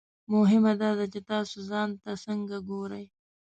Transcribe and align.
مهمه 0.33 0.73
دا 0.81 0.89
ده 0.97 1.05
چې 1.13 1.19
تاسو 1.31 1.57
ځان 1.69 1.89
ته 2.01 2.11
څنګه 2.25 2.55
ګورئ. 2.69 3.05